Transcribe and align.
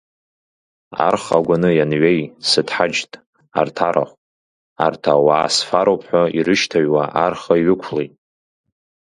Арха 1.07 1.35
агәаны 1.41 1.69
ианҩеи, 1.75 2.21
сыҭҳаџьт, 2.49 3.11
арҭ 3.59 3.77
арахә, 3.87 4.15
арҭ 4.85 5.03
ауаа 5.13 5.47
сфароуп 5.55 6.01
ҳәа 6.07 6.23
ирышьҭаҩуа 6.37 7.03
арха 7.23 7.53
иҩықәлеит. 7.57 8.13